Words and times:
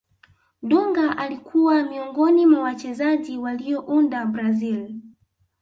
dunga 0.61 1.17
alikuwa 1.17 1.83
miongoni 1.83 2.45
mwa 2.45 2.61
wachezaji 2.61 3.37
waliounda 3.37 4.25
brazil 4.25 4.95